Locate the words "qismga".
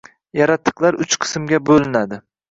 1.25-1.59